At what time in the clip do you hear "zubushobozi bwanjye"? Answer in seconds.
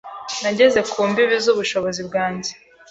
1.45-2.51